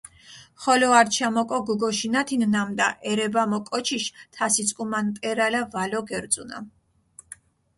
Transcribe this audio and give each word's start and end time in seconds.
ხოლო 0.61 0.87
ართშა 0.99 1.27
მოკო 1.35 1.57
გუგოშინათინ, 1.67 2.41
ნამდა 2.53 2.87
ერებამო 3.09 3.59
კოჩიშ 3.69 4.05
თასიწკუმა 4.33 4.99
ნტერალა 5.05 5.61
ვალო 5.71 6.01
გერძუნა. 6.09 6.57